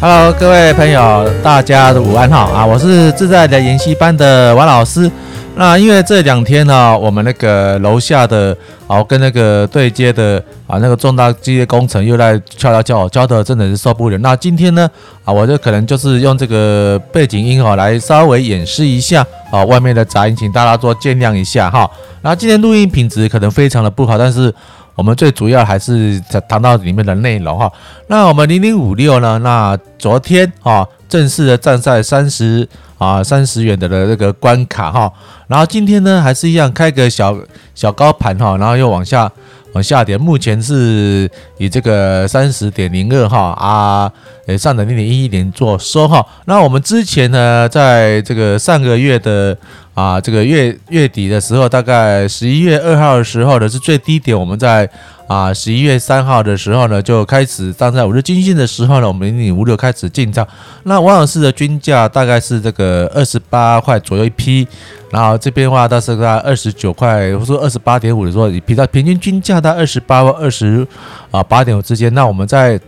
[0.00, 2.64] Hello，各位朋友，大家午安好啊！
[2.64, 5.10] 我是自在的研习班的王老师。
[5.56, 8.56] 那因为这两天呢，我们那个楼下的
[8.86, 14.16] 哦，跟那个对接的啊，那个重大机械工程又在敲敲叫，叫的真的是受不了。
[14.18, 14.88] 那今天呢
[15.24, 21.90] 啊，我就可能就是用这个背景音哦，来稍微演示一下啊，外面的杂音，请大家多见谅一下哈。
[22.22, 24.54] 然后今天录音品质可能非常的不好，但是。
[24.96, 27.72] 我们最主要还是谈到里面的内容哈。
[28.08, 29.38] 那我们零零五六呢？
[29.38, 35.10] 那昨天啊，正式的站在三十啊三十元的的那个关卡哈。
[35.46, 37.34] 然后今天呢，还是一样开个小
[37.74, 39.30] 小高盘哈，然后又往下
[39.72, 40.20] 往下点。
[40.20, 44.12] 目前是以这个三十点零二哈啊，
[44.46, 46.24] 呃上涨零点一一点做收哈。
[46.46, 49.56] 那我们之前呢，在这个上个月的。
[49.92, 54.38] 啊，这个月月底的时候，大概十一月二号的时候呢，是最低点。
[54.38, 54.88] 我们在
[55.30, 60.44] 啊十一月三号的时候呢，就开始站在五日均线的时候呢，我们零点五六开始进场。
[60.82, 64.66] 那王老师的均价大概是这个二十八块左右一批，
[65.10, 70.84] 然后这边的话，大概是在二十九块，或者说二十八点五的时候，比较平均均价在二十八二十
[71.30, 72.12] 啊八点五之间。
[72.12, 72.80] 那我们在。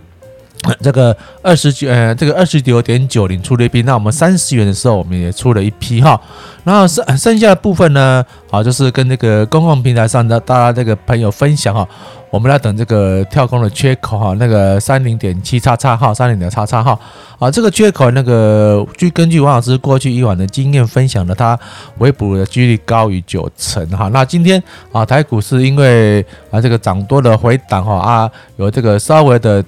[0.81, 6.21] 这个二十九，呃，这个二十九点九零出了一批，那我们三十元的时候，我们也出了一批哈。
[6.63, 11.89] 然后剩剩下的部分呢，好，就是跟那个公共平台上的大家这个朋友分享哈。
[12.33, 16.99] 我们来等这个跳空的缺口哈，那个三零点七叉叉号，三零点叉叉号
[17.39, 21.59] 啊，这个缺口那个，据根据王老师过去以往的经验分享的，它
[21.99, 24.09] 回补的几率高于九成哈。
[24.09, 29.63] 那今天啊，台股是因为啊这个涨多的回档哈啊，有这个稍微的。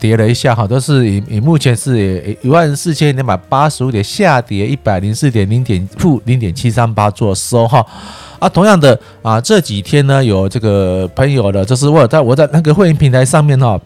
[0.00, 7.84] 跌了一下哈，都是以以目前是一万四千两百八十五点下跌一百零四点零点负零点七三八做收哈
[8.40, 13.78] 啊，同样的啊这几天呢有这个朋友的，就是我在我在那个会员平台上面哈，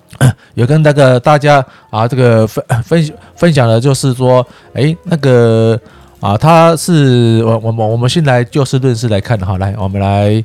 [0.54, 5.80] 有跟那个大家啊这个分分分享的，就是说诶那个
[6.20, 10.44] 啊他是我我们我们先来就事论事来看哈，来我们来。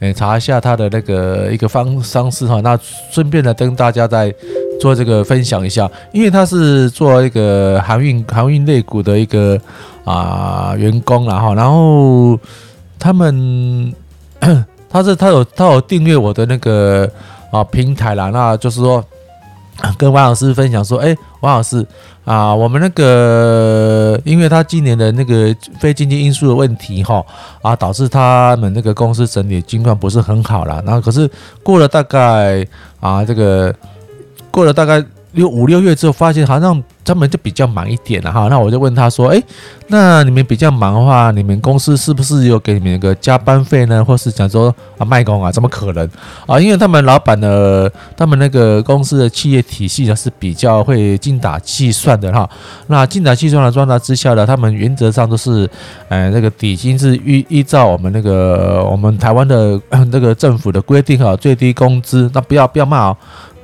[0.00, 2.76] 诶，查一下他的那个一个方方式哈，那
[3.12, 4.34] 顺便呢跟大家再
[4.80, 9.56] 做这个分享一下，因为他是做一个航运航运类股的一个
[10.04, 12.36] 啊员工然后然后
[13.02, 13.92] 他们
[14.88, 17.10] 他是他有他有订阅我的那个
[17.50, 19.04] 啊平台啦，那就是说
[19.98, 21.84] 跟王老师分享说，哎，王老师。
[22.24, 27.20] 啊，我们那个，因为他今年的那个非经济因素的问题哈，
[27.62, 30.80] 啊，导致他们那个公司整体情况不是很好了。
[30.86, 31.28] 然后可是
[31.64, 32.64] 过了大概
[33.00, 33.74] 啊，这个
[34.52, 36.82] 过了大概六五六月之后，发现好像。
[37.04, 39.42] 他们就比较忙一点了哈，那我就问他说，诶，
[39.88, 44.04] 那你们比较忙的话，你们公司是不是有给你们一个加班费呢？
[44.04, 46.08] 或是讲说啊卖工啊，怎么可能
[46.46, 46.60] 啊？
[46.60, 52.48] 因为他们老板的，他们那个公司的企业体系呢是比较会精打细算的哈。
[52.86, 55.68] 那精打细算的状态之下呢，他们原则上都是，
[56.08, 59.76] 呃，那个底薪是依依照我们那个我们台湾的
[60.12, 63.16] 那个政府的规定哈，最低工资，那不要不要骂哦，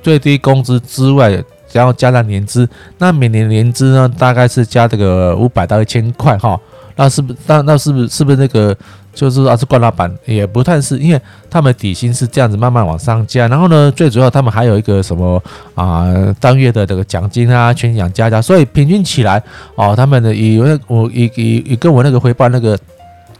[0.02, 1.40] 最低工资之外。
[1.72, 2.68] 然后加上年资，
[2.98, 6.58] 那每年年资呢，大概是加这个五百到一千块哈。
[6.96, 7.38] 那是不是？
[7.46, 8.08] 那那是不是？
[8.08, 8.76] 是不是那个？
[9.14, 11.20] 就是啊是惯老板也不太是，因为
[11.50, 13.48] 他们底薪是这样子慢慢往上加。
[13.48, 15.42] 然后呢，最主要他们还有一个什么
[15.74, 16.06] 啊？
[16.38, 19.42] 当月的这个奖金啊，全奖加加，所以平均起来
[19.74, 22.78] 哦，他们的以我以以以跟我那个回报那个。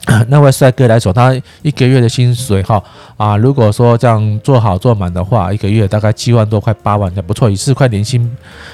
[0.29, 2.83] 那位帅哥来说，他一个月的薪水哈
[3.17, 8.31] 啊，如果说这样做好做满的话，一个月大概七万多块八万，也不错，也是快年薪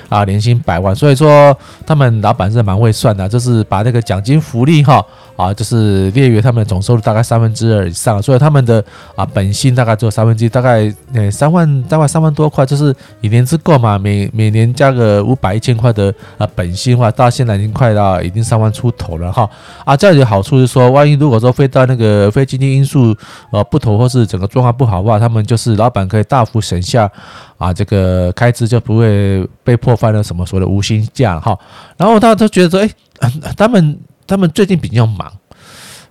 [0.09, 0.95] 啊，年薪百万。
[0.95, 8.85] 所以说他们老板是蛮会算的，就是把那个奖金福利哈啊，就是列为他们总收入大概三分之二以上，所以他们的
[9.17, 19.51] 啊本薪大概只有三分之一，大概呃三万大概三万多块，就是以年之够嘛，每每年加个五百一千块的啊本薪的话，到现在已经快到已经三万出头了哈
[19.85, 21.24] 啊，这样的好处是说，万一。
[21.25, 23.17] 如果说非到那个非经济因素
[23.51, 27.11] 呃不妥，或是整个状况不好的话，他们就是老板可以大幅省下
[27.57, 31.59] 啊这个开支，就不会被迫犯了什么所谓的无薪假哈。
[31.97, 32.81] 然后他他觉得说，
[33.21, 35.33] 哎，他们他们最近比较忙。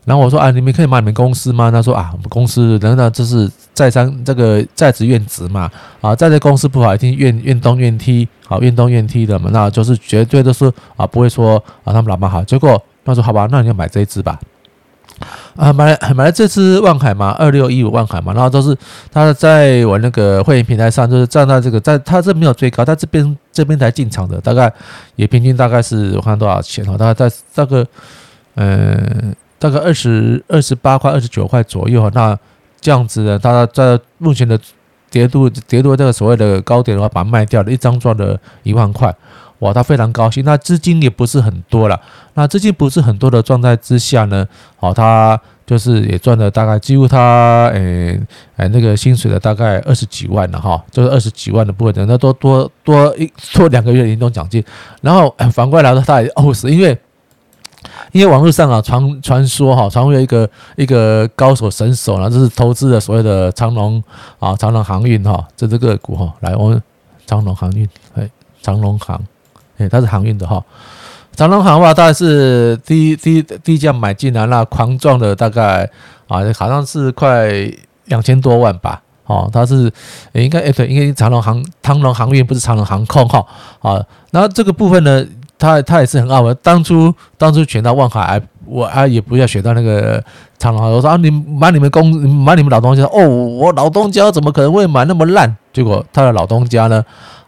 [0.06, 1.72] 然后我说啊，你们可以买你们公司吗？
[1.72, 5.72] 他说啊，我们公司等等，这是在商这个在职愿职嘛
[6.02, 11.56] 啊，在这公司不好，一定愿愿东愿踢，好愿东愿踢的嘛，那就是绝对都是啊，不会说
[11.86, 12.44] 啊他们老板好。
[12.44, 14.38] 结果他说好吧，那你就买这一支吧。
[15.56, 18.76] 啊，买了买了这只万海嘛，二六一五万海嘛，然后都是
[19.12, 24.72] 他在我那个会员平台上，就是站在这个，在他这没有最高，他这边这边才进场的，大概
[25.16, 27.86] 也平均大概是我看多少钱哦，大概在大概，
[28.56, 29.36] 嗯。
[29.60, 32.12] 大概二十二十八块、二十九块左右。
[32.14, 32.38] 那
[32.82, 34.60] 这样子呢，它在目前的
[35.10, 39.16] 跌度跌度这个所谓的高点的话，把它卖掉了，一张赚了一万块。
[39.64, 40.44] 哇，他非常高兴。
[40.44, 42.00] 那资金也不是很多了。
[42.34, 44.46] 那资金不是很多的状态之下呢，
[44.76, 48.20] 好，他就是也赚了大概几乎他诶
[48.58, 54.62] 诶那个薪水的大概二十几万了哈，就是二十几万的部分，那多多多一 多两个月的年终奖金。
[55.02, 56.98] 然后反过来说，他也饿死，因为
[58.12, 64.04] 因为网络上啊传传说哈，传说有一个一个高手神手，然后就是投资的所谓的长龙
[64.40, 66.84] 啊，长龙航运哈，这这个股哈，来我们
[67.26, 68.30] 长龙航运，哎，
[68.62, 69.22] 长龙航。
[69.90, 70.64] 它是航运的哈，
[71.36, 75.90] 长隆航的话大概是低低低价买进来，那狂赚了大概
[76.28, 77.52] 啊，好像是快
[78.06, 79.02] 两千多万吧。
[79.26, 79.90] 哦，它是
[80.34, 83.44] 应该哎对，应该长隆航长荣航运不是长隆航空哈。
[83.82, 85.26] 啊，那这个部分呢，
[85.58, 86.54] 它它也是很傲。
[86.56, 90.22] 当初当初选到万海，我啊也不要选到那个
[90.60, 90.92] 长隆。
[90.92, 95.56] 我说啊，你买你们公买你们老东家哦，我老东家怎么可能会买那么烂？
[95.72, 97.04] 结果他的老东家呢？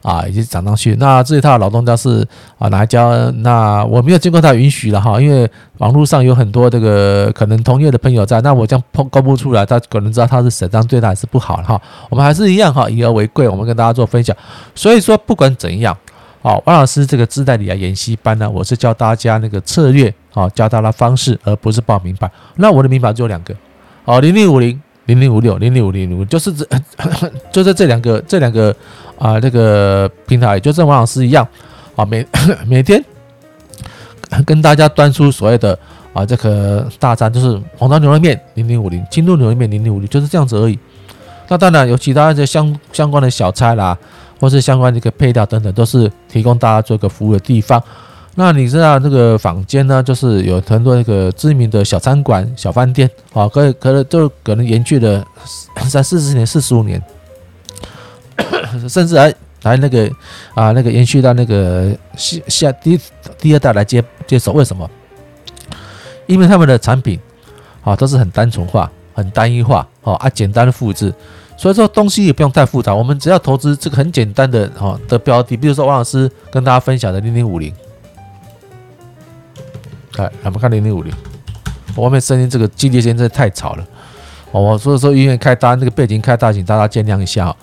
[0.05, 0.95] 啊，已经涨上去。
[0.99, 2.23] 那至于他的老东家是
[2.59, 3.09] 啊哪一家？
[3.37, 5.49] 那我没有经过他允许了哈，因为
[5.79, 11.81] 网络上有很多这个可能同业的朋友在，那我这样公公布出来，他可能知道他是谁，这样对他还是不好哈。
[12.11, 14.35] 我们还是一样哈，以和为贵，我们跟大家做分享。
[14.75, 15.97] 所以说，不管怎样，
[16.43, 22.29] 好，王老师这个自带理啊研习班呢，我是教大家那个策略，啊，教大家方式，而不是报名牌。
[22.57, 23.55] 那我的名牌只有两个，
[24.05, 24.79] 哦，零零五零。
[25.07, 26.65] 零零五六零零五零五，就是这，
[27.53, 28.75] 就是这两个这两个
[29.17, 31.47] 啊，这个平台，就像王老师一样
[31.95, 32.25] 啊，每
[32.67, 33.03] 每天
[34.45, 35.77] 跟大家端出所谓的
[36.13, 40.77] 啊这个大餐，就是红烧牛肉面零零五零，清炖牛肉面零零五零，就是这样子而已。
[41.47, 43.97] 那当然有其他的相相关的小菜啦，
[44.39, 47.81] 或是相关的一个配料等等，都是提供大家做一个服务的地方。
[48.37, 55.25] 那你知道这个坊间呢，就是有很多那个知名的小餐馆、小饭店，啊，可以可能就可能延续了
[55.87, 57.01] 三四十年、四十五年，
[58.89, 59.33] 甚至还
[59.63, 60.09] 还那个
[60.53, 62.99] 啊那个延续到那个下下第
[63.39, 64.51] 第二代来接接手。
[64.53, 64.89] 为什么？
[66.27, 67.19] 因为他们的产品
[67.83, 71.13] 啊都是很单纯化、很单一化，哦啊简单的复制，
[71.55, 77.71] 所以说东西也不用太复杂，我们只要投资这个很简单的哈的标的，比如说王老师跟大家分享的零零五零。
[80.17, 81.13] 来，我们看零零五零，
[81.95, 83.85] 外面声音这个激烈声真的太吵了，
[84.51, 87.55] 哦，所以说因为开大，那个背景开大，请大家见谅一下。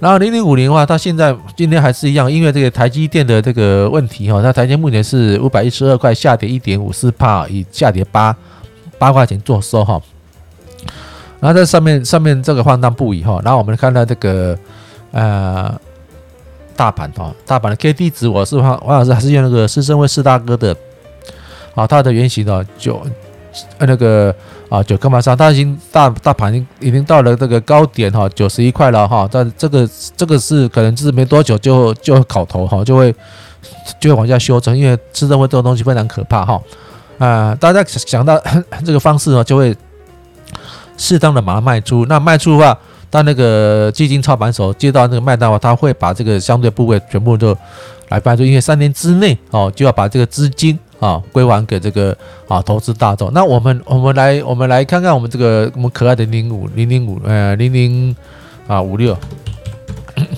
[0.00, 8.34] 然后零零五零的话，它现在今天还是一样，因为这个台积电的这个问题哈，那台积目前是五百一十二块，下跌一点五四帕，以下跌八
[8.98, 10.00] 八块钱做收哈。
[11.38, 14.58] 然后在上面上面这个放荡不已哈，然后我们看到这个
[15.12, 15.78] 呃
[16.74, 20.74] 大盘哈，大盘的 K D 值，我是王王老师还是用那个施升辉施大哥的。
[21.76, 22.66] 啊，它的原型呢，
[23.78, 24.34] 呃，那个
[24.68, 29.28] 啊，九根板上，它已经大大盘已经已经到了这个高点哈，九十一块了哈。
[29.30, 33.12] 但这个这个是可能就是没多久就就考头哈，就会
[33.98, 36.60] 就会往下修正，因为施升辉这种东西非常可怕哈。
[37.18, 38.40] 啊，大家想到
[38.86, 39.76] 这个方式呢，就会
[40.96, 42.06] 适当的把它卖出。
[42.06, 42.78] 那卖出的话，
[43.10, 47.56] 当那个基金操盘手接到那个卖单的话，他会把这个相对部位全部都
[48.10, 50.78] 来卖出，因为三年之内哦就要把这个资金。
[51.00, 52.16] 啊，归还给这个
[52.46, 53.32] 啊投资大众。
[53.32, 58.14] 那我们我们来我们来看看我们这个我们可爱的零五零零五呃零零
[58.68, 59.16] 啊五六，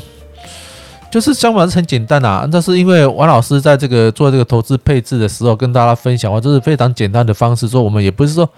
[1.10, 2.48] 就是相反是很简单啊。
[2.50, 7.66] 但是因为王老师在这个做这个投资配置的时候，跟大家分享，我这是非常简单的方式。
[7.68, 8.48] 说我们也不是说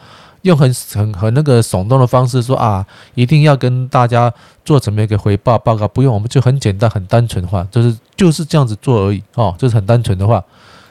[0.43, 4.31] 用很很很那个耸动的方式说啊，一定要跟大家
[4.63, 10.45] 做怎么一个回报报告，不用，我们就很简单很单纯的话，就是就是这样子做而已哦，就是很单纯的话。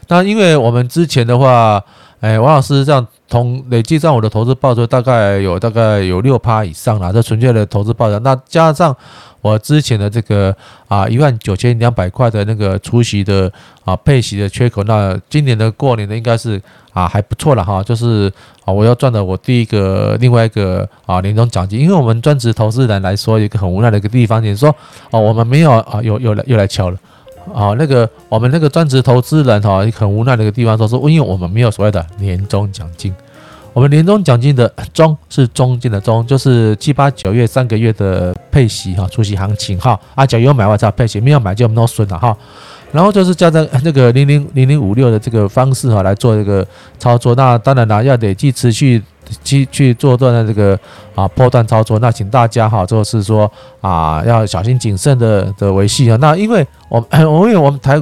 [0.07, 1.83] 那因为我们之前的话，
[2.19, 8.17] 哎，王老师这样同累计上我的投资报酬大概有大概有六趴以上啦，这纯粹的投资报酬。
[8.19, 8.95] 那加上
[9.41, 10.55] 我之前的这个
[10.88, 13.51] 啊一万九千两百块的那个除息的
[13.83, 16.62] 啊配息的缺口，那今年的过年的应该是
[16.93, 18.31] 啊还不错了哈，就是
[18.63, 21.79] 啊我要赚的我第一个另外一个啊年终奖金。
[21.79, 24.74] 因为我们专职投资人来说，一个很无奈的一个地方，就是说
[25.12, 26.98] 哦我们没有啊又又来又来敲了。
[27.54, 33.14] 啊，那个我们那个专职投资人哈，很无奈的一个地方，说是因为我们没有所谓的年终奖金，
[33.74, 42.38] 我们年终奖金的中是中间的中，就是七八九月三个月的配息哈，出席行情哈，啊，只要有买完才配息，没有买就 no 损了哈。
[42.94, 46.66] 然后就是加上那个零零零零五六的这个方式哈来做这个
[46.98, 49.02] 操作，那当然了，要累计持续。
[49.42, 50.78] 去去做段的这个
[51.16, 56.18] 啊破断操作，那请大家哈，就是说啊要小心谨慎的的维系啊。
[56.20, 58.00] 那因为我我因为我们台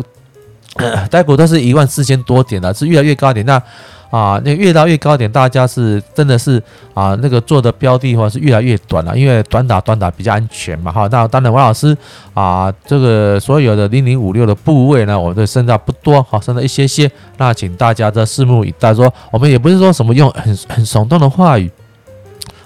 [1.11, 3.45] 台股都是一万四千多点了，是越来越高点。
[3.45, 3.61] 那
[4.11, 6.61] 啊，那越到越高点，大家是真的是
[6.93, 11.07] 啊，那个做的标的话是越来越短了，因为短打短打比较安全嘛哈。
[11.09, 11.97] 那当然，王老师
[12.33, 17.09] 啊，这个所有的零零五六的部位呢，我的剩下不多，好，剩了一些些。
[17.37, 18.93] 那请大家再拭目以待。
[18.93, 21.71] 说我们也不是说什么用很很耸动的话语，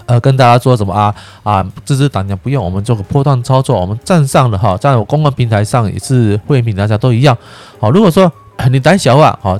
[0.07, 7.37] 呃，跟大家说什么啊啊，支持党讲不用，我们做个波段操作，我们站上了哈，在我公共平台上也是会员大家都一样。
[7.79, 8.31] 好，如果说
[8.71, 9.59] 你胆小啊，好。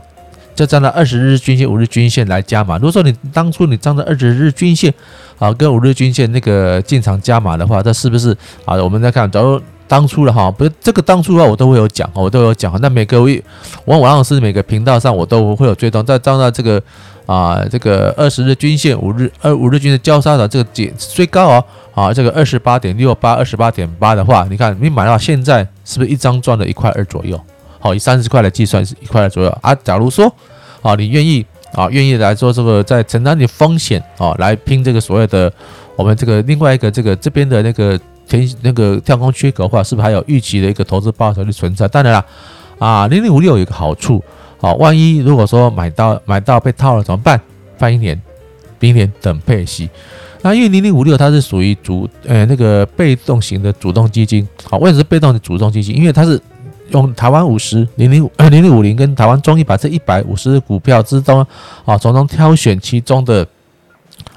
[0.55, 2.77] 就站在二十日均线、五日均线来加码。
[2.77, 4.91] 如果说你当初你站在二十日均线
[5.37, 8.75] 啊，跟五日均线那个进场加码的话，这是不是啊？
[8.75, 12.73] 我们再看，假如当初的哈，不是这个当初的话，我都会有讲，我都有讲。
[12.81, 13.43] 那每个月，
[13.83, 16.03] 我王老师每个频道上我都会有追踪。
[16.05, 16.81] 在站在这个
[17.25, 27.39] 啊，这个二十日均线、五日二五日均线交叉的这个点最高哦，啊，这个二十八点六八、二十八点八的话，你看你买到现在是不是一张赚了一块二左右？
[27.85, 29.75] 好，以三十块来计算是一块左右啊。
[29.83, 30.25] 假如说
[30.81, 35.53] 啊，你愿意啊，愿意来做这个，在承担你风险啊，来拼这个所谓的
[35.95, 41.87] 我们这个另外一个这个这边的那个填那个跳空缺口的话，是不是还有预期的一个投资报酬率存在？
[41.87, 42.25] 当然了，
[42.79, 44.23] 啊，零零五六有一个好处，
[44.59, 47.39] 好，万一如果说买到买到被套了怎么办？
[47.77, 48.19] 放一年，
[48.79, 49.87] 明年等配息。
[50.41, 55.95] 那因为零零五六它是属于主呃那个被动型的主动基金，好，为什么是被动的主动基金？
[55.95, 56.41] 因为它是。
[56.89, 61.45] 用台湾五十零零五呃零零五零跟台湾中一百这一百五十股票之中
[61.85, 63.45] 啊，从中挑选其中的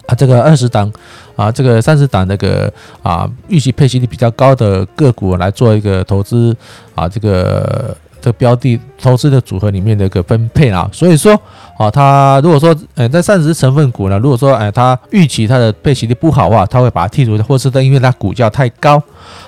[0.07, 0.93] 啊这个二十档
[1.37, 6.57] 啊这个三十档那个啊预期配息率比较高的个股来做一个投资
[6.95, 7.97] 啊这个。
[8.33, 11.33] 标的投资的组合里面的一个分配啊，所以说
[11.77, 19.03] 啊，它如果说呃在三十成分股呢，如果说哎它预期它的配息率不好的话，它会把它剔除，或是因为它股价太高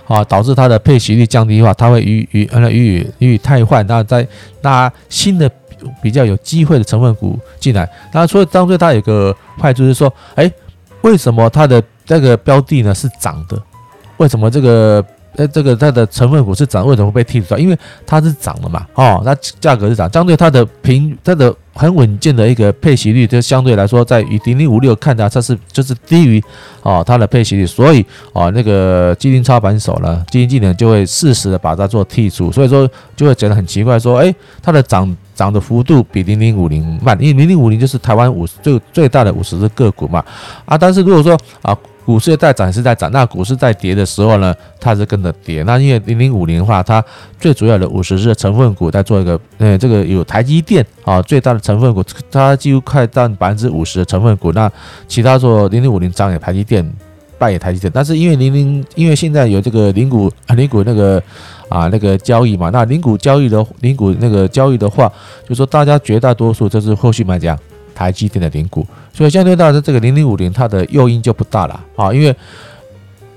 [0.07, 4.27] 啊，导致它的配息率降低的话，它会予予呃予以予以汰换，那再
[4.63, 5.51] 那新的
[6.03, 7.89] 比较有机会的成分股进来。
[8.13, 10.51] 那所以当中它有个坏处是说，哎，
[11.03, 13.61] 为什么它的这个标的呢是涨的？
[14.17, 15.05] 为什么这个？
[15.37, 17.59] 呃，这个它的成分股是涨，为什么会被剔除掉？
[17.59, 26.43] 因为它是涨了嘛，哦，那价格是涨，相对它的平，它的很稳健的一个配息率，就相对来说，在于零零五六看的它是就是低于
[26.83, 40.25] 哦它的配息率，所以哦那个基金操盘手呢，基金经理就会适时的把它做剔除，所以说就会觉得很奇怪，说，哎，它的涨涨的幅度比零零五零慢，因为零零五零就是台湾五十最最大的五十只个股嘛，
[40.65, 41.77] 啊，但是如果说啊。
[42.11, 45.63] 股市在涨是在涨，那股市在跌的时候呢，它是跟着跌。
[45.63, 47.01] 那因为零零五零的话，它
[47.39, 54.51] 最主要的五十只成分股在做一个，呃，这个有台积电啊，最大的成分股，它几乎快占百分之五十的成分股。
[54.51, 54.69] 那
[55.07, 56.85] 其他做零零五零涨也台积电，
[57.39, 57.89] 败也台积电。
[57.95, 61.23] 但是因为零零，因为现在有这个零股零股那个
[61.69, 65.09] 啊那个交易嘛，那零股交易的零股那个交易的话，
[65.49, 67.57] 就说大家绝大多数就是后续买家。
[68.01, 71.79] 台积电的零股，所以相对到的这个零零五零，它的诱因就不大了。
[71.97, 72.35] 啊，因为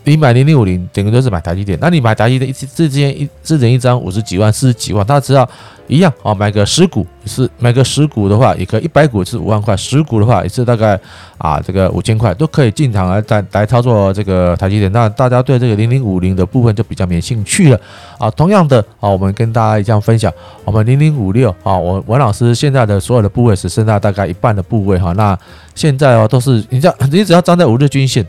[0.05, 5.47] 你买零零五零，整个都是买台积电，那你买台积电一次之间一之前一张五十几万、四十几万，大家知道
[5.87, 10.99] 一样啊，买个十股是买个十股的话，也可以一百股是五万块，十股的话也是大概
[11.37, 14.91] 啊这个五千块，都可以进场来来来操作这个台积电。
[14.91, 17.79] 那大家对这个零零五零的部分就比较没兴趣了
[18.17, 18.29] 啊。
[18.31, 20.29] 同样的啊，我们跟大家一样分享，
[20.65, 25.13] 我们零零五六啊，我王老师现在的所有的部位只剩下大概一半的部位哈。
[25.13, 25.37] 那
[25.75, 28.25] 现在哦都是你这样，你只要站在五日均线。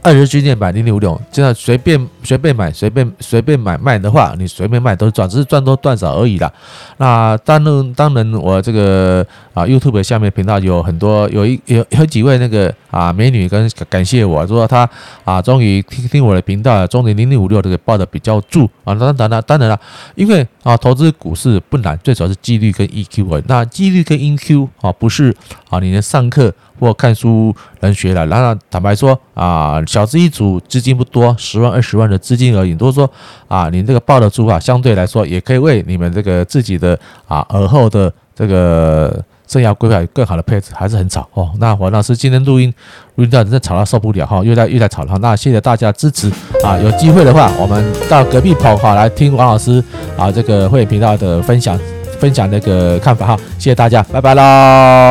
[0.00, 6.50] 二十均线买零零五六，现在随便随便买，随便随便买卖的话，你随便卖都赚，只是赚多赚少而已啦。
[6.98, 14.88] 那当然，当然我这个啊 YouTube 下面频道有很多，有一有有几位那个啊美女跟感谢我说她
[15.24, 18.94] 啊终于听听我的频道，终于零零五六这个报的比较住啊。
[18.94, 19.78] 当然了，当然了，
[20.14, 25.34] 因为啊投资股市不难，最主要是纪律跟 EQ 啊那纪律跟 EQ 啊不是
[25.68, 26.54] 啊你能上课。
[26.78, 32.70] 或看书能学了，然后坦白说啊，小资一组资金不多，十万二十万的资金而已。
[32.70, 33.10] 如果说
[33.48, 41.50] 啊，你这个抱得住啊，相对来说也可以为你们这个自己的啊尔后的这个生涯规划更好的配置，还是很吵哦。
[41.58, 42.72] 那王老师今天录音
[43.16, 45.18] 录音到真的吵到受不了哈，又在又在吵了。
[45.20, 46.30] 那谢谢大家支持
[46.62, 49.82] 啊，有机会的话，我们到隔壁跑哈来听王老师
[50.16, 51.78] 啊这个会员频道的分享
[52.18, 55.08] 分享那个看法哈，谢谢大家，拜拜喽。